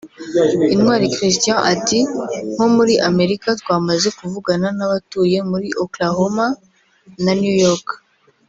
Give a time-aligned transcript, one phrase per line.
[0.73, 1.99] Intwali Christian ati
[2.53, 6.45] “Nko muri Amerika twamaze kuvugana n’abatuye muri Oklahoma
[7.23, 7.87] na New York